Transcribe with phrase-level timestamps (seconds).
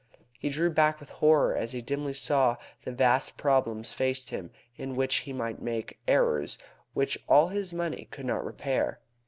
[0.39, 4.95] He drew back with horror as he dimly saw that vast problems faced him in
[4.95, 6.57] which he might make errors
[6.95, 8.99] which all his money could not repair.